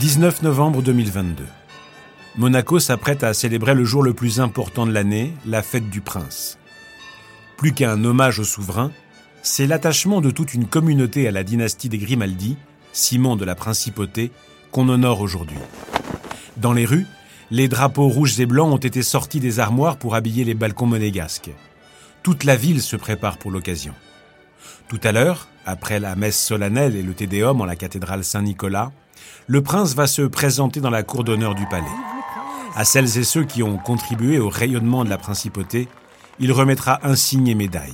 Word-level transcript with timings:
19 0.00 0.42
novembre 0.42 0.82
2022. 0.82 1.44
Monaco 2.36 2.80
s'apprête 2.80 3.22
à 3.22 3.32
célébrer 3.32 3.74
le 3.74 3.84
jour 3.84 4.02
le 4.02 4.12
plus 4.12 4.40
important 4.40 4.86
de 4.86 4.92
l'année, 4.92 5.32
la 5.46 5.62
fête 5.62 5.88
du 5.88 6.00
prince. 6.00 6.58
Plus 7.56 7.72
qu'un 7.72 8.02
hommage 8.04 8.40
au 8.40 8.44
souverain, 8.44 8.90
c'est 9.42 9.68
l'attachement 9.68 10.20
de 10.20 10.32
toute 10.32 10.52
une 10.52 10.66
communauté 10.66 11.28
à 11.28 11.30
la 11.30 11.44
dynastie 11.44 11.88
des 11.88 11.98
Grimaldi, 11.98 12.56
Simon 12.92 13.36
de 13.36 13.44
la 13.44 13.54
Principauté, 13.54 14.32
qu'on 14.72 14.88
honore 14.88 15.20
aujourd'hui. 15.20 15.58
Dans 16.56 16.72
les 16.72 16.86
rues, 16.86 17.06
les 17.52 17.68
drapeaux 17.68 18.08
rouges 18.08 18.40
et 18.40 18.46
blancs 18.46 18.72
ont 18.72 18.78
été 18.78 19.04
sortis 19.04 19.38
des 19.38 19.60
armoires 19.60 19.96
pour 19.96 20.16
habiller 20.16 20.42
les 20.42 20.54
balcons 20.54 20.86
monégasques. 20.86 21.52
Toute 22.24 22.42
la 22.42 22.56
ville 22.56 22.82
se 22.82 22.96
prépare 22.96 23.38
pour 23.38 23.52
l'occasion. 23.52 23.94
Tout 24.88 25.00
à 25.04 25.12
l'heure, 25.12 25.46
après 25.66 26.00
la 26.00 26.16
messe 26.16 26.42
solennelle 26.42 26.96
et 26.96 27.02
le 27.02 27.14
Tédéum 27.14 27.60
en 27.60 27.64
la 27.64 27.76
cathédrale 27.76 28.24
Saint-Nicolas, 28.24 28.90
le 29.46 29.62
prince 29.62 29.94
va 29.94 30.06
se 30.06 30.22
présenter 30.22 30.80
dans 30.80 30.90
la 30.90 31.02
cour 31.02 31.24
d'honneur 31.24 31.54
du 31.54 31.66
palais. 31.66 31.84
À 32.76 32.84
celles 32.84 33.18
et 33.18 33.24
ceux 33.24 33.44
qui 33.44 33.62
ont 33.62 33.76
contribué 33.76 34.38
au 34.38 34.48
rayonnement 34.48 35.04
de 35.04 35.10
la 35.10 35.18
principauté, 35.18 35.88
il 36.40 36.50
remettra 36.52 37.00
insignes 37.06 37.48
et 37.48 37.54
médailles. 37.54 37.92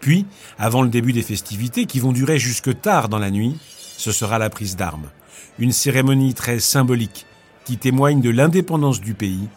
Puis, 0.00 0.26
avant 0.58 0.82
le 0.82 0.88
début 0.88 1.12
des 1.12 1.22
festivités 1.22 1.86
qui 1.86 2.00
vont 2.00 2.12
durer 2.12 2.38
jusque 2.38 2.80
tard 2.80 3.08
dans 3.08 3.18
la 3.18 3.30
nuit, 3.30 3.56
ce 3.96 4.12
sera 4.12 4.38
la 4.38 4.50
prise 4.50 4.76
d'armes. 4.76 5.10
Une 5.58 5.72
cérémonie 5.72 6.34
très 6.34 6.60
symbolique 6.60 7.26
qui 7.64 7.78
témoigne 7.78 8.20
de 8.20 8.30
l'indépendance 8.30 9.00
du 9.00 9.14
pays 9.14 9.48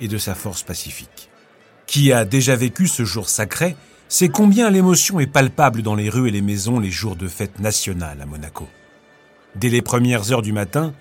et 0.00 0.08
de 0.08 0.18
sa 0.18 0.34
force 0.34 0.62
pacifique. 0.62 1.28
Qui 1.86 2.12
a 2.12 2.24
déjà 2.24 2.56
vécu 2.56 2.88
ce 2.88 3.04
jour 3.04 3.28
sacré 3.28 3.76
sait 4.08 4.30
combien 4.30 4.70
l'émotion 4.70 5.20
est 5.20 5.26
palpable 5.26 5.82
dans 5.82 5.94
les 5.94 6.10
rues 6.10 6.28
et 6.28 6.32
les 6.32 6.42
maisons 6.42 6.80
les 6.80 6.90
jours 6.90 7.16
de 7.16 7.28
fête 7.28 7.60
nationale 7.60 8.20
à 8.20 8.26
Monaco. 8.26 8.66
Dès 9.54 9.68
les 9.68 9.82
premières 9.82 10.32
heures 10.32 10.42
du 10.42 10.52
matin, 10.52 10.94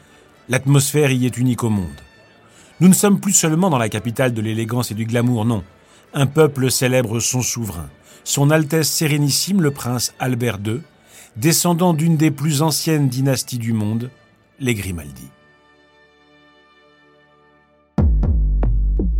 l'atmosphère 0.49 1.11
y 1.11 1.25
est 1.25 1.37
unique 1.37 1.63
au 1.63 1.69
monde. 1.69 1.87
Nous 2.79 2.87
ne 2.87 2.93
sommes 2.93 3.19
plus 3.19 3.33
seulement 3.33 3.69
dans 3.69 3.77
la 3.77 3.89
capitale 3.89 4.33
de 4.33 4.41
l'élégance 4.41 4.91
et 4.91 4.95
du 4.95 5.05
glamour, 5.05 5.45
non. 5.45 5.63
Un 6.13 6.25
peuple 6.25 6.69
célèbre 6.69 7.19
son 7.19 7.41
souverain, 7.41 7.89
son 8.23 8.49
Altesse 8.49 8.89
Sérénissime 8.89 9.61
le 9.61 9.71
prince 9.71 10.13
Albert 10.19 10.59
II, 10.65 10.81
descendant 11.37 11.93
d'une 11.93 12.17
des 12.17 12.31
plus 12.31 12.61
anciennes 12.61 13.07
dynasties 13.07 13.59
du 13.59 13.71
monde, 13.71 14.09
les 14.59 14.75
Grimaldi. 14.75 15.29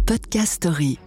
Podcast 0.06 0.54
Story. 0.54 1.00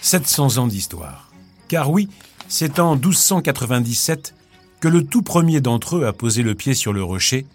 700 0.00 0.58
ans 0.58 0.66
d'histoire. 0.66 1.30
Car 1.68 1.90
oui, 1.90 2.08
c'est 2.48 2.80
en 2.80 2.96
1297 2.96 4.34
que 4.80 4.88
le 4.88 5.04
tout 5.04 5.22
premier 5.22 5.60
d'entre 5.60 5.98
eux 5.98 6.06
a 6.06 6.12
posé 6.12 6.42
le 6.42 6.54
pied 6.54 6.74
sur 6.74 6.92
le 6.92 7.04
rocher 7.04 7.46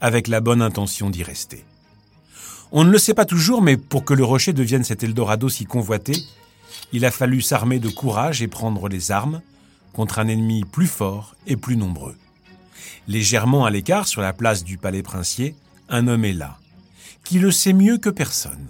avec 0.00 0.26
la 0.26 0.40
bonne 0.40 0.60
intention 0.60 1.10
d'y 1.10 1.22
rester. 1.22 1.64
On 2.72 2.84
ne 2.84 2.90
le 2.90 2.98
sait 2.98 3.14
pas 3.14 3.24
toujours, 3.24 3.62
mais 3.62 3.76
pour 3.76 4.04
que 4.04 4.14
le 4.14 4.24
rocher 4.24 4.52
devienne 4.52 4.82
cet 4.82 5.04
Eldorado 5.04 5.48
si 5.48 5.64
convoité, 5.64 6.14
il 6.92 7.04
a 7.04 7.10
fallu 7.10 7.40
s'armer 7.40 7.78
de 7.78 7.88
courage 7.88 8.42
et 8.42 8.48
prendre 8.48 8.88
les 8.88 9.12
armes 9.12 9.40
contre 9.92 10.18
un 10.18 10.28
ennemi 10.28 10.64
plus 10.64 10.86
fort 10.86 11.36
et 11.46 11.56
plus 11.56 11.76
nombreux. 11.76 12.16
Légèrement 13.06 13.64
à 13.64 13.70
l'écart, 13.70 14.08
sur 14.08 14.22
la 14.22 14.32
place 14.32 14.64
du 14.64 14.78
palais 14.78 15.02
princier, 15.02 15.54
un 15.88 16.08
homme 16.08 16.24
est 16.24 16.32
là, 16.32 16.58
qui 17.24 17.38
le 17.38 17.50
sait 17.50 17.72
mieux 17.72 17.98
que 17.98 18.10
personne. 18.10 18.66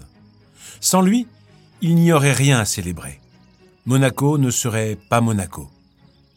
Sans 0.81 1.01
lui, 1.01 1.27
il 1.81 1.95
n'y 1.95 2.11
aurait 2.11 2.33
rien 2.33 2.59
à 2.59 2.65
célébrer. 2.65 3.19
Monaco 3.85 4.37
ne 4.37 4.51
serait 4.51 4.97
pas 5.09 5.21
Monaco. 5.21 5.69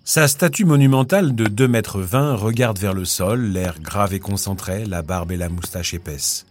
Sa 0.09 0.29
statue 0.29 0.65
monumentale 0.65 1.35
de 1.35 1.47
2 1.47 1.67
mètres 1.67 1.99
20 1.99 2.37
regarde 2.37 2.79
vers 2.79 2.95
le 2.95 3.05
sol, 3.05 3.43
l'air 3.47 3.81
grave 3.81 4.15
et 4.15 4.21
concentré, 4.21 4.85
la 4.87 5.03
barbe 5.03 5.33
et 5.33 5.37
la 5.37 5.49
moustache 5.49 5.95
épaisse. 5.95 6.47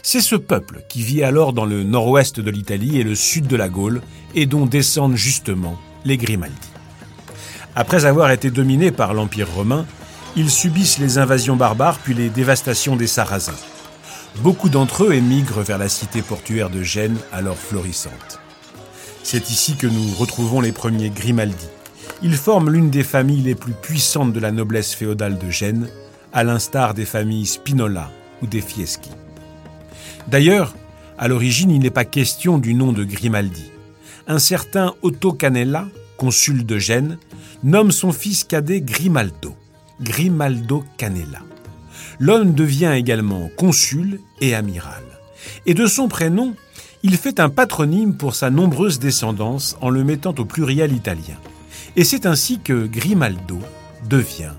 C'est 0.01 0.21
ce 0.21 0.37
peuple 0.37 0.85
qui 0.87 1.01
vit 1.01 1.23
alors 1.23 1.51
dans 1.51 1.65
le 1.65 1.83
nord-ouest 1.83 2.39
de 2.39 2.49
l'Italie 2.49 3.01
et 3.01 3.03
le 3.03 3.15
sud 3.15 3.47
de 3.47 3.57
la 3.57 3.67
Gaule 3.67 4.01
et 4.33 4.45
dont 4.45 4.65
descendent 4.65 5.17
justement 5.17 5.77
les 6.05 6.15
Grimaldi. 6.15 6.55
Après 7.75 8.05
avoir 8.05 8.31
été 8.31 8.49
dominés 8.49 8.91
par 8.91 9.13
l'Empire 9.13 9.51
romain, 9.51 9.85
ils 10.37 10.51
subissent 10.51 10.99
les 10.99 11.17
invasions 11.17 11.57
barbares 11.57 11.99
puis 11.99 12.13
les 12.13 12.29
dévastations 12.29 12.95
des 12.95 13.07
Sarrasins. 13.07 13.59
Beaucoup 14.37 14.69
d'entre 14.69 15.03
eux 15.03 15.13
émigrent 15.13 15.63
vers 15.63 15.77
la 15.77 15.89
cité 15.89 16.21
portuaire 16.21 16.69
de 16.69 16.81
Gênes, 16.81 17.17
alors 17.33 17.57
florissante. 17.57 18.39
C'est 19.21 19.49
ici 19.49 19.75
que 19.75 19.87
nous 19.87 20.13
retrouvons 20.15 20.61
les 20.61 20.71
premiers 20.71 21.09
Grimaldi, 21.09 21.67
ils 22.21 22.35
forment 22.35 22.71
l'une 22.71 22.89
des 22.89 23.03
familles 23.03 23.41
les 23.41 23.55
plus 23.55 23.73
puissantes 23.73 24.33
de 24.33 24.39
la 24.39 24.51
noblesse 24.51 24.93
féodale 24.93 25.37
de 25.37 25.49
Gênes, 25.49 25.89
à 26.33 26.43
l'instar 26.43 26.93
des 26.93 27.05
familles 27.05 27.45
Spinola 27.45 28.11
ou 28.41 28.47
des 28.47 28.61
Fieschi. 28.61 29.11
D'ailleurs, 30.27 30.75
à 31.17 31.27
l'origine, 31.27 31.71
il 31.71 31.79
n'est 31.79 31.89
pas 31.89 32.05
question 32.05 32.57
du 32.57 32.73
nom 32.73 32.91
de 32.91 33.03
Grimaldi. 33.03 33.71
Un 34.27 34.39
certain 34.39 34.93
Otto 35.01 35.33
Canella, 35.33 35.87
consul 36.17 36.65
de 36.65 36.77
Gênes, 36.77 37.17
nomme 37.63 37.91
son 37.91 38.11
fils 38.11 38.43
cadet 38.43 38.81
Grimaldo, 38.81 39.55
Grimaldo 40.01 40.83
Canella. 40.97 41.39
L'homme 42.19 42.53
devient 42.53 42.93
également 42.95 43.49
consul 43.57 44.19
et 44.41 44.53
amiral. 44.53 45.03
Et 45.65 45.73
de 45.73 45.85
son 45.85 46.07
prénom, 46.07 46.55
il 47.03 47.15
fait 47.17 47.39
un 47.39 47.49
patronyme 47.49 48.15
pour 48.15 48.35
sa 48.35 48.49
nombreuse 48.49 48.99
descendance 48.99 49.77
en 49.81 49.89
le 49.89 50.03
mettant 50.03 50.35
au 50.37 50.45
pluriel 50.45 50.93
italien. 50.93 51.37
Et 51.95 52.03
c'est 52.03 52.25
ainsi 52.25 52.59
que 52.59 52.85
Grimaldo 52.85 53.59
devient 54.09 54.53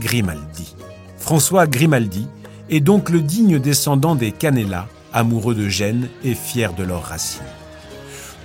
Grimaldi. 0.00 0.74
François 1.18 1.66
Grimaldi 1.66 2.26
est 2.68 2.80
donc 2.80 3.10
le 3.10 3.20
digne 3.20 3.58
descendant 3.58 4.14
des 4.14 4.32
Canella, 4.32 4.88
amoureux 5.12 5.54
de 5.54 5.68
Gênes 5.68 6.08
et 6.24 6.34
fiers 6.34 6.74
de 6.76 6.82
leurs 6.82 7.04
racines. 7.04 7.42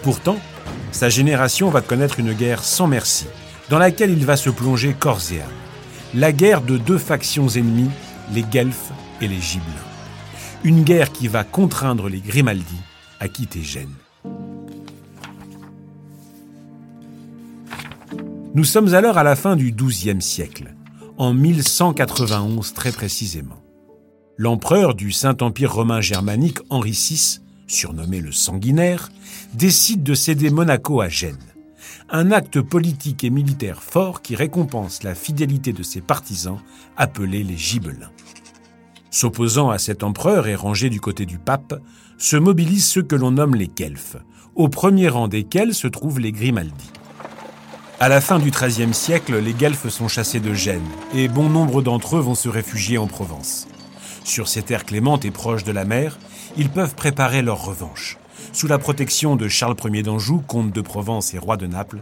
Pourtant, 0.04 0.38
sa 0.92 1.10
génération 1.10 1.70
va 1.70 1.82
connaître 1.82 2.20
une 2.20 2.34
guerre 2.34 2.64
sans 2.64 2.88
merci, 2.88 3.26
dans 3.70 3.80
laquelle 3.80 4.12
il 4.12 4.26
va 4.26 4.38
se 4.38 4.50
plonger 4.50 4.94
corps 4.98 5.22
et 5.32 5.42
âme. 5.42 5.48
La 6.14 6.32
guerre 6.32 6.62
de 6.62 6.78
deux 6.78 6.98
factions 6.98 7.50
ennemies, 7.50 7.92
les 8.34 8.44
Guelfes 8.44 8.92
et 9.22 9.28
les 9.28 9.42
Gibelins. 9.42 9.68
Une 10.64 10.84
guerre 10.84 11.12
qui 11.12 11.28
va 11.28 11.44
contraindre 11.44 12.10
les 12.10 12.20
Grimaldi 12.20 12.78
à 13.20 13.28
quitter 13.28 13.64
Gênes. 13.64 13.94
Nous 18.58 18.64
sommes 18.64 18.96
alors 18.96 19.20
à 19.20 19.24
la 19.24 19.36
fin 19.36 19.56
du 19.56 19.72
XIIe 19.72 20.20
siècle, 20.20 20.74
en 21.20 21.32
1191 21.32 22.74
très 22.74 22.92
précisément. 22.92 23.62
L'empereur 24.36 24.96
du 24.96 25.12
Saint-Empire 25.12 25.72
romain 25.72 26.02
germanique 26.02 26.58
Henri 26.72 26.90
VI 26.90 27.42
surnommé 27.68 28.20
le 28.20 28.32
sanguinaire, 28.32 29.12
décide 29.54 30.02
de 30.02 30.16
céder 30.16 30.50
Monaco 30.50 31.02
à 31.02 31.08
Gênes. 31.08 31.38
Un 32.10 32.32
acte 32.32 32.60
politique 32.60 33.24
et 33.24 33.30
militaire 33.30 33.84
fort 33.84 34.24
qui 34.24 34.36
récompense 34.36 35.04
la 35.04 35.14
fidélité 35.14 35.72
de 35.72 35.84
ses 35.84 36.02
partisans, 36.02 36.58
appelés 36.98 37.44
les 37.44 37.58
Gibelins. 37.58 38.10
S'opposant 39.12 39.70
à 39.70 39.78
cet 39.78 40.02
empereur 40.02 40.48
et 40.48 40.56
rangé 40.56 40.90
du 40.90 41.00
côté 41.00 41.28
du 41.28 41.38
pape, 41.38 41.80
se 42.18 42.38
mobilisent 42.38 42.88
ceux 42.88 43.04
que 43.04 43.16
l'on 43.16 43.30
nomme 43.30 43.54
les 43.54 43.68
Guelfes, 43.68 44.18
au 44.56 44.68
premier 44.68 45.10
rang 45.10 45.28
desquels 45.28 45.76
se 45.76 45.88
trouvent 45.88 46.20
les 46.20 46.32
Grimaldi. 46.32 46.90
À 48.00 48.10
la 48.10 48.22
fin 48.22 48.38
du 48.38 48.52
XIIIe 48.52 48.94
siècle, 48.94 49.40
les 49.40 49.54
Guelfes 49.54 49.90
sont 49.90 50.08
chassés 50.08 50.40
de 50.40 50.54
Gênes, 50.54 50.88
et 51.16 51.28
bon 51.28 51.50
nombre 51.50 51.82
d'entre 51.82 52.18
eux 52.18 52.20
vont 52.20 52.36
se 52.36 52.48
réfugier 52.48 53.00
en 53.00 53.08
Provence. 53.08 53.68
Sur 54.24 54.48
ces 54.48 54.62
terres 54.62 54.86
clémentes 54.86 55.26
et 55.26 55.32
proches 55.32 55.64
de 55.64 55.72
la 55.72 55.84
mer, 55.84 56.20
ils 56.58 56.70
peuvent 56.70 56.94
préparer 56.94 57.42
leur 57.42 57.66
revanche, 57.66 58.20
sous 58.54 58.68
la 58.68 58.78
protection 58.78 59.36
de 59.36 59.48
Charles 59.48 59.76
Ier 59.84 60.04
d'Anjou, 60.04 60.44
comte 60.46 60.72
de 60.72 60.82
Provence 60.82 61.34
et 61.34 61.40
roi 61.40 61.58
de 61.58 61.66
Naples, 61.66 62.02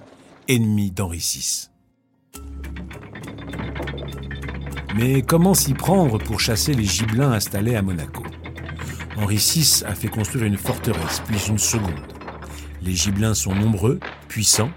ennemi 0.50 0.92
d'Henri 0.92 1.20
VI. 1.20 1.70
Mais 4.98 5.22
comment 5.22 5.54
s'y 5.54 5.74
prendre 5.74 6.18
pour 6.18 6.42
chasser 6.42 6.74
les 6.74 6.84
gibelins 6.84 7.32
installés 7.32 7.78
à 7.78 7.82
Monaco? 7.82 8.24
Henri 9.16 9.38
VI 9.38 9.84
a 9.88 9.96
fait 9.96 10.10
construire 10.10 10.44
une 10.44 10.58
forteresse, 10.58 11.22
puis 11.26 11.40
une 11.48 11.58
seconde. 11.58 12.02
Les 12.82 12.96
gibelins 12.96 13.34
sont 13.34 13.56
nombreux, 13.56 14.02
puissants. 14.28 14.72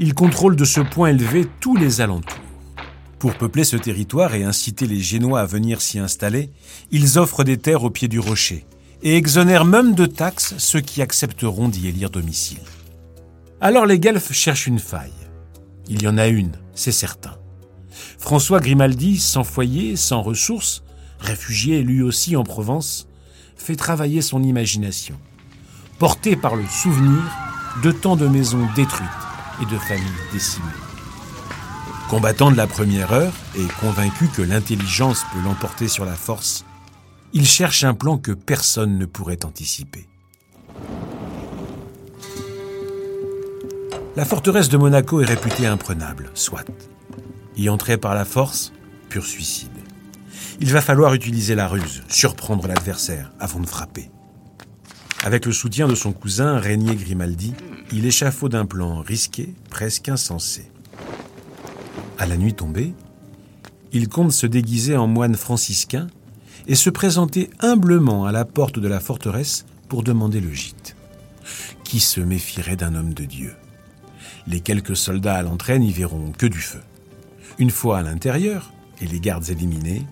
Ils 0.00 0.14
contrôlent 0.14 0.56
de 0.56 0.64
ce 0.64 0.80
point 0.80 1.10
élevé 1.10 1.46
tous 1.60 1.76
les 1.76 2.00
alentours. 2.00 2.40
Pour 3.20 3.34
peupler 3.34 3.62
ce 3.64 3.76
territoire 3.76 4.34
et 4.34 4.42
inciter 4.42 4.86
les 4.86 5.00
Génois 5.00 5.40
à 5.40 5.46
venir 5.46 5.80
s'y 5.80 5.98
installer, 5.98 6.50
ils 6.90 7.18
offrent 7.18 7.44
des 7.44 7.58
terres 7.58 7.84
au 7.84 7.90
pied 7.90 8.08
du 8.08 8.18
rocher 8.18 8.66
et 9.02 9.16
exonèrent 9.16 9.64
même 9.64 9.94
de 9.94 10.06
taxes 10.06 10.54
ceux 10.58 10.80
qui 10.80 11.00
accepteront 11.00 11.68
d'y 11.68 11.88
élire 11.88 12.10
domicile. 12.10 12.58
Alors 13.60 13.86
les 13.86 14.00
Guelfes 14.00 14.32
cherchent 14.32 14.66
une 14.66 14.80
faille. 14.80 15.12
Il 15.88 16.02
y 16.02 16.08
en 16.08 16.18
a 16.18 16.26
une, 16.26 16.52
c'est 16.74 16.92
certain. 16.92 17.36
François 18.18 18.60
Grimaldi, 18.60 19.18
sans 19.18 19.44
foyer, 19.44 19.96
sans 19.96 20.22
ressources, 20.22 20.82
réfugié 21.20 21.82
lui 21.82 22.02
aussi 22.02 22.34
en 22.34 22.42
Provence, 22.42 23.06
fait 23.56 23.76
travailler 23.76 24.22
son 24.22 24.42
imagination, 24.42 25.14
porté 25.98 26.34
par 26.34 26.56
le 26.56 26.66
souvenir 26.66 27.22
de 27.82 27.92
tant 27.92 28.16
de 28.16 28.26
maisons 28.26 28.66
détruites 28.74 29.23
et 29.62 29.66
de 29.66 29.78
familles 29.78 30.04
décimées. 30.32 30.66
Combattant 32.08 32.50
de 32.50 32.56
la 32.56 32.66
première 32.66 33.12
heure 33.12 33.32
et 33.56 33.66
convaincu 33.80 34.28
que 34.28 34.42
l'intelligence 34.42 35.24
peut 35.32 35.40
l'emporter 35.42 35.88
sur 35.88 36.04
la 36.04 36.14
force, 36.14 36.64
il 37.32 37.46
cherche 37.46 37.82
un 37.82 37.94
plan 37.94 38.18
que 38.18 38.32
personne 38.32 38.98
ne 38.98 39.06
pourrait 39.06 39.44
anticiper. 39.44 40.06
La 44.16 44.24
forteresse 44.24 44.68
de 44.68 44.76
Monaco 44.76 45.20
est 45.20 45.24
réputée 45.24 45.66
imprenable, 45.66 46.30
soit. 46.34 46.64
Y 47.56 47.68
entrer 47.68 47.96
par 47.96 48.14
la 48.14 48.24
force, 48.24 48.72
pur 49.08 49.26
suicide. 49.26 49.70
Il 50.60 50.72
va 50.72 50.80
falloir 50.80 51.14
utiliser 51.14 51.56
la 51.56 51.66
ruse, 51.66 52.04
surprendre 52.08 52.68
l'adversaire 52.68 53.32
avant 53.40 53.58
de 53.58 53.66
frapper. 53.66 54.10
Avec 55.24 55.46
le 55.46 55.52
soutien 55.52 55.88
de 55.88 55.94
son 55.94 56.12
cousin 56.12 56.58
Régnier 56.58 56.96
Grimaldi, 56.96 57.54
il 57.90 58.04
échafaude 58.04 58.54
un 58.54 58.66
plan 58.66 59.00
risqué, 59.00 59.54
presque 59.70 60.10
insensé. 60.10 60.70
À 62.18 62.26
la 62.26 62.36
nuit 62.36 62.52
tombée, 62.52 62.92
il 63.92 64.10
compte 64.10 64.32
se 64.32 64.46
déguiser 64.46 64.98
en 64.98 65.06
moine 65.06 65.34
franciscain 65.34 66.08
et 66.66 66.74
se 66.74 66.90
présenter 66.90 67.48
humblement 67.60 68.26
à 68.26 68.32
la 68.32 68.44
porte 68.44 68.78
de 68.78 68.86
la 68.86 69.00
forteresse 69.00 69.64
pour 69.88 70.02
demander 70.02 70.42
le 70.42 70.52
gîte. 70.52 70.94
Qui 71.84 72.00
se 72.00 72.20
méfierait 72.20 72.76
d'un 72.76 72.94
homme 72.94 73.14
de 73.14 73.24
Dieu? 73.24 73.54
Les 74.46 74.60
quelques 74.60 74.94
soldats 74.96 75.36
à 75.36 75.42
l'entraîne 75.42 75.80
n'y 75.80 75.92
verront 75.92 76.32
que 76.32 76.44
du 76.44 76.60
feu. 76.60 76.82
Une 77.58 77.70
fois 77.70 77.96
à 77.96 78.02
l'intérieur, 78.02 78.74
et 79.00 79.06
les 79.06 79.20
gardes 79.20 79.48
éliminés, 79.48 80.04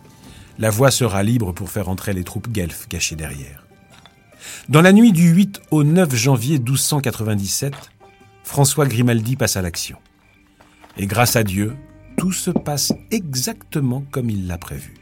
la 0.58 0.70
voie 0.70 0.90
sera 0.90 1.22
libre 1.22 1.52
pour 1.52 1.68
faire 1.68 1.90
entrer 1.90 2.14
les 2.14 2.24
troupes 2.24 2.50
guelfes 2.50 2.86
cachées 2.88 3.16
derrière. 3.16 3.61
Dans 4.68 4.82
la 4.82 4.92
nuit 4.92 5.12
du 5.12 5.28
8 5.28 5.62
au 5.70 5.84
9 5.84 6.14
janvier 6.14 6.58
1297, 6.58 7.74
François 8.44 8.86
Grimaldi 8.86 9.36
passe 9.36 9.56
à 9.56 9.62
l'action. 9.62 9.98
Et 10.96 11.06
grâce 11.06 11.36
à 11.36 11.44
Dieu, 11.44 11.76
tout 12.16 12.32
se 12.32 12.50
passe 12.50 12.92
exactement 13.10 14.04
comme 14.10 14.30
il 14.30 14.46
l'a 14.46 14.58
prévu. 14.58 14.94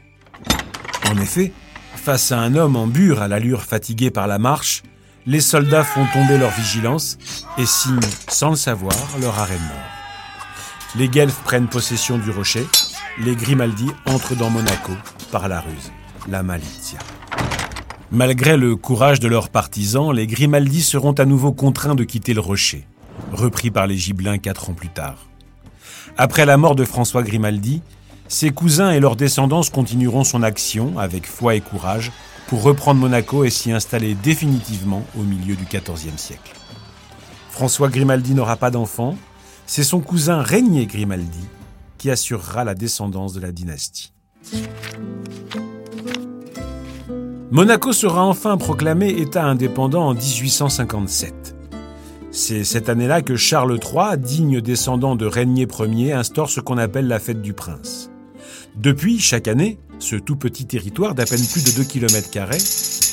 En 1.09 1.17
effet, 1.17 1.51
face 1.95 2.31
à 2.31 2.39
un 2.39 2.55
homme 2.55 2.75
en 2.75 2.87
bure 2.87 3.21
à 3.21 3.27
l'allure 3.27 3.63
fatiguée 3.63 4.11
par 4.11 4.27
la 4.27 4.39
marche, 4.39 4.83
les 5.25 5.41
soldats 5.41 5.83
font 5.83 6.05
tomber 6.13 6.37
leur 6.37 6.51
vigilance 6.51 7.17
et 7.57 7.65
signent, 7.65 7.99
sans 8.27 8.51
le 8.51 8.55
savoir, 8.55 8.95
leur 9.19 9.37
arrêt 9.37 9.55
de 9.55 9.59
mort. 9.59 9.91
Les 10.95 11.09
Guelfes 11.09 11.41
prennent 11.43 11.67
possession 11.67 12.17
du 12.17 12.31
rocher, 12.31 12.65
les 13.19 13.35
Grimaldi 13.35 13.87
entrent 14.05 14.35
dans 14.35 14.49
Monaco 14.49 14.93
par 15.31 15.47
la 15.47 15.61
ruse, 15.61 15.91
la 16.27 16.43
malitia. 16.43 16.99
Malgré 18.13 18.57
le 18.57 18.75
courage 18.75 19.21
de 19.21 19.29
leurs 19.29 19.49
partisans, 19.49 20.13
les 20.13 20.27
Grimaldi 20.27 20.81
seront 20.81 21.13
à 21.13 21.23
nouveau 21.23 21.53
contraints 21.53 21.95
de 21.95 22.03
quitter 22.03 22.33
le 22.33 22.41
rocher, 22.41 22.85
repris 23.31 23.71
par 23.71 23.87
les 23.87 23.95
Gibelins 23.95 24.37
quatre 24.37 24.69
ans 24.69 24.73
plus 24.73 24.89
tard. 24.89 25.27
Après 26.17 26.45
la 26.45 26.57
mort 26.57 26.75
de 26.75 26.83
François 26.83 27.23
Grimaldi, 27.23 27.81
ses 28.27 28.49
cousins 28.49 28.91
et 28.91 28.99
leurs 28.99 29.15
descendants 29.15 29.61
continueront 29.63 30.25
son 30.25 30.43
action 30.43 30.99
avec 30.99 31.25
foi 31.25 31.55
et 31.55 31.61
courage 31.61 32.11
pour 32.47 32.63
reprendre 32.63 32.99
Monaco 32.99 33.45
et 33.45 33.49
s'y 33.49 33.71
installer 33.71 34.13
définitivement 34.13 35.05
au 35.17 35.21
milieu 35.21 35.55
du 35.55 35.63
XIVe 35.63 36.17
siècle. 36.17 36.51
François 37.49 37.87
Grimaldi 37.87 38.33
n'aura 38.33 38.57
pas 38.57 38.71
d'enfant, 38.71 39.15
c'est 39.65 39.85
son 39.85 40.01
cousin 40.01 40.41
Régnier 40.41 40.85
Grimaldi 40.85 41.47
qui 41.97 42.11
assurera 42.11 42.65
la 42.65 42.75
descendance 42.75 43.31
de 43.31 43.39
la 43.39 43.53
dynastie. 43.53 44.11
Monaco 47.51 47.91
sera 47.91 48.23
enfin 48.23 48.55
proclamé 48.55 49.09
État 49.09 49.43
indépendant 49.43 50.07
en 50.07 50.13
1857. 50.13 51.53
C'est 52.31 52.63
cette 52.63 52.87
année-là 52.87 53.21
que 53.21 53.35
Charles 53.35 53.77
III, 53.77 54.17
digne 54.17 54.61
descendant 54.61 55.17
de 55.17 55.25
Régnier 55.25 55.67
Ier, 55.77 56.13
instaure 56.13 56.49
ce 56.49 56.61
qu'on 56.61 56.77
appelle 56.77 57.09
la 57.09 57.19
fête 57.19 57.41
du 57.41 57.51
prince. 57.51 58.09
Depuis, 58.77 59.19
chaque 59.19 59.49
année, 59.49 59.79
ce 59.99 60.15
tout 60.15 60.37
petit 60.37 60.65
territoire 60.65 61.13
d'à 61.13 61.25
peine 61.25 61.45
plus 61.45 61.61
de 61.61 61.71
2 61.71 61.83
km, 61.83 62.29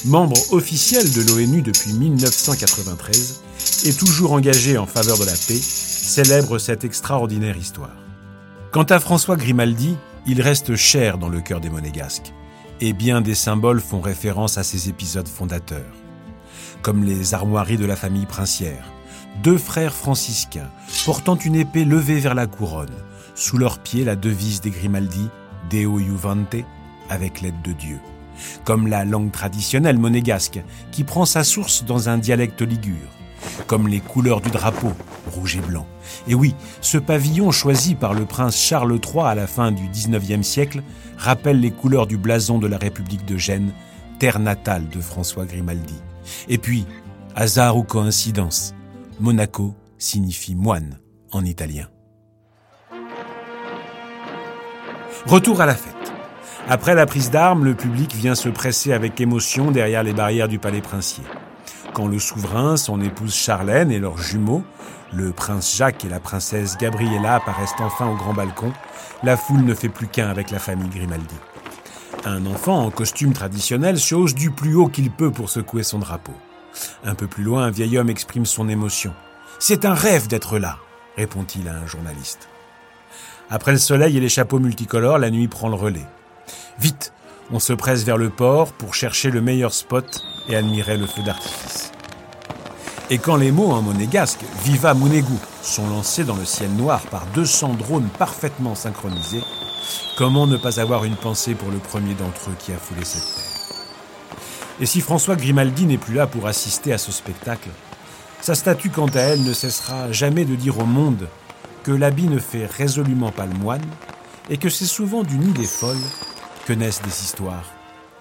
membre 0.06 0.36
officiel 0.52 1.02
de 1.02 1.22
l'ONU 1.22 1.62
depuis 1.62 1.92
1993 1.94 3.42
et 3.86 3.92
toujours 3.92 4.34
engagé 4.34 4.78
en 4.78 4.86
faveur 4.86 5.18
de 5.18 5.24
la 5.24 5.32
paix, 5.32 5.58
célèbre 5.58 6.58
cette 6.58 6.84
extraordinaire 6.84 7.56
histoire. 7.56 7.96
Quant 8.70 8.84
à 8.84 9.00
François 9.00 9.34
Grimaldi, 9.34 9.96
il 10.28 10.40
reste 10.40 10.76
cher 10.76 11.18
dans 11.18 11.28
le 11.28 11.40
cœur 11.40 11.60
des 11.60 11.70
Monégasques, 11.70 12.32
et 12.80 12.92
bien 12.92 13.20
des 13.20 13.34
symboles 13.34 13.80
font 13.80 14.00
référence 14.00 14.58
à 14.58 14.62
ces 14.62 14.88
épisodes 14.88 15.28
fondateurs, 15.28 15.94
comme 16.82 17.04
les 17.04 17.34
armoiries 17.34 17.76
de 17.76 17.86
la 17.86 17.96
famille 17.96 18.26
princière, 18.26 18.84
deux 19.42 19.58
frères 19.58 19.94
franciscains 19.94 20.70
portant 21.04 21.36
une 21.36 21.54
épée 21.54 21.84
levée 21.84 22.20
vers 22.20 22.34
la 22.34 22.46
couronne, 22.46 22.94
sous 23.34 23.58
leurs 23.58 23.78
pieds 23.78 24.04
la 24.04 24.16
devise 24.16 24.60
des 24.60 24.70
Grimaldi, 24.70 25.28
Deo 25.70 25.98
Juvante, 25.98 26.56
avec 27.10 27.40
l'aide 27.40 27.62
de 27.62 27.72
Dieu, 27.72 27.98
comme 28.64 28.86
la 28.86 29.04
langue 29.04 29.32
traditionnelle 29.32 29.98
monégasque 29.98 30.60
qui 30.92 31.04
prend 31.04 31.24
sa 31.24 31.44
source 31.44 31.84
dans 31.84 32.08
un 32.08 32.18
dialecte 32.18 32.62
ligure, 32.62 33.17
comme 33.66 33.88
les 33.88 34.00
couleurs 34.00 34.40
du 34.40 34.50
drapeau, 34.50 34.92
rouge 35.32 35.56
et 35.56 35.60
blanc. 35.60 35.86
Et 36.26 36.34
oui, 36.34 36.54
ce 36.80 36.98
pavillon 36.98 37.50
choisi 37.50 37.94
par 37.94 38.14
le 38.14 38.24
prince 38.24 38.56
Charles 38.56 38.98
III 39.04 39.24
à 39.24 39.34
la 39.34 39.46
fin 39.46 39.72
du 39.72 39.88
XIXe 39.88 40.46
siècle 40.46 40.82
rappelle 41.16 41.60
les 41.60 41.70
couleurs 41.70 42.06
du 42.06 42.16
blason 42.16 42.58
de 42.58 42.66
la 42.66 42.78
République 42.78 43.24
de 43.24 43.36
Gênes, 43.36 43.72
terre 44.18 44.38
natale 44.38 44.88
de 44.88 45.00
François 45.00 45.44
Grimaldi. 45.44 46.00
Et 46.48 46.58
puis, 46.58 46.86
hasard 47.34 47.76
ou 47.76 47.82
coïncidence, 47.82 48.74
Monaco 49.20 49.74
signifie 49.98 50.54
moine 50.54 50.98
en 51.32 51.44
italien. 51.44 51.88
Retour 55.26 55.60
à 55.60 55.66
la 55.66 55.74
fête. 55.74 55.94
Après 56.68 56.94
la 56.94 57.06
prise 57.06 57.30
d'armes, 57.30 57.64
le 57.64 57.74
public 57.74 58.14
vient 58.14 58.34
se 58.34 58.48
presser 58.48 58.92
avec 58.92 59.20
émotion 59.20 59.70
derrière 59.70 60.02
les 60.02 60.12
barrières 60.12 60.48
du 60.48 60.58
palais 60.58 60.80
princier. 60.80 61.24
Quand 61.98 62.06
le 62.06 62.20
souverain, 62.20 62.76
son 62.76 63.00
épouse 63.00 63.34
Charlène 63.34 63.90
et 63.90 63.98
leurs 63.98 64.18
jumeaux, 64.18 64.62
le 65.12 65.32
prince 65.32 65.76
Jacques 65.76 66.04
et 66.04 66.08
la 66.08 66.20
princesse 66.20 66.78
Gabriella 66.78 67.34
apparaissent 67.34 67.74
enfin 67.80 68.06
au 68.06 68.14
grand 68.14 68.34
balcon, 68.34 68.72
la 69.24 69.36
foule 69.36 69.64
ne 69.64 69.74
fait 69.74 69.88
plus 69.88 70.06
qu'un 70.06 70.28
avec 70.28 70.52
la 70.52 70.60
famille 70.60 70.90
Grimaldi. 70.90 71.34
Un 72.24 72.46
enfant 72.46 72.84
en 72.84 72.92
costume 72.92 73.32
traditionnel 73.32 73.98
chose 73.98 74.36
du 74.36 74.52
plus 74.52 74.76
haut 74.76 74.86
qu'il 74.86 75.10
peut 75.10 75.32
pour 75.32 75.50
secouer 75.50 75.82
son 75.82 75.98
drapeau. 75.98 76.34
Un 77.04 77.16
peu 77.16 77.26
plus 77.26 77.42
loin, 77.42 77.64
un 77.64 77.70
vieil 77.72 77.98
homme 77.98 78.10
exprime 78.10 78.46
son 78.46 78.68
émotion. 78.68 79.12
C'est 79.58 79.84
un 79.84 79.94
rêve 79.94 80.28
d'être 80.28 80.60
là, 80.60 80.78
répond-il 81.16 81.68
à 81.68 81.74
un 81.74 81.86
journaliste. 81.88 82.48
Après 83.50 83.72
le 83.72 83.78
soleil 83.78 84.16
et 84.16 84.20
les 84.20 84.28
chapeaux 84.28 84.60
multicolores, 84.60 85.18
la 85.18 85.32
nuit 85.32 85.48
prend 85.48 85.68
le 85.68 85.74
relais. 85.74 86.06
Vite, 86.78 87.12
on 87.50 87.58
se 87.58 87.72
presse 87.72 88.04
vers 88.04 88.18
le 88.18 88.30
port 88.30 88.70
pour 88.72 88.94
chercher 88.94 89.32
le 89.32 89.40
meilleur 89.40 89.74
spot 89.74 90.22
et 90.48 90.56
admirer 90.56 90.96
le 90.96 91.06
feu 91.06 91.22
d'artifice. 91.22 91.92
Et 93.10 93.18
quand 93.18 93.36
les 93.36 93.52
mots 93.52 93.72
en 93.72 93.80
monégasque 93.80 94.44
Viva 94.64 94.92
Munegu 94.92 95.38
sont 95.62 95.88
lancés 95.88 96.24
dans 96.24 96.36
le 96.36 96.44
ciel 96.44 96.70
noir 96.72 97.00
par 97.10 97.24
200 97.34 97.74
drones 97.74 98.08
parfaitement 98.18 98.74
synchronisés, 98.74 99.42
comment 100.18 100.46
ne 100.46 100.58
pas 100.58 100.78
avoir 100.78 101.04
une 101.04 101.16
pensée 101.16 101.54
pour 101.54 101.70
le 101.70 101.78
premier 101.78 102.14
d'entre 102.14 102.50
eux 102.50 102.56
qui 102.58 102.72
a 102.72 102.76
foulé 102.76 103.04
cette 103.04 103.22
terre? 103.22 103.58
Et 104.80 104.86
si 104.86 105.00
François 105.00 105.36
Grimaldi 105.36 105.86
n'est 105.86 105.96
plus 105.96 106.14
là 106.14 106.26
pour 106.26 106.46
assister 106.46 106.92
à 106.92 106.98
ce 106.98 107.10
spectacle, 107.10 107.70
sa 108.40 108.54
statue 108.54 108.90
quant 108.90 109.08
à 109.08 109.20
elle 109.20 109.42
ne 109.42 109.52
cessera 109.52 110.12
jamais 110.12 110.44
de 110.44 110.54
dire 110.54 110.78
au 110.78 110.84
monde 110.84 111.28
que 111.82 111.90
l'habit 111.90 112.28
ne 112.28 112.38
fait 112.38 112.66
résolument 112.66 113.32
pas 113.32 113.46
le 113.46 113.54
moine 113.54 113.84
et 114.50 114.58
que 114.58 114.68
c'est 114.68 114.84
souvent 114.84 115.22
d'une 115.22 115.48
idée 115.48 115.64
folle 115.64 115.96
que 116.66 116.72
naissent 116.74 117.02
des 117.02 117.22
histoires 117.22 117.64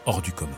hors 0.06 0.22
du 0.22 0.32
commun. 0.32 0.58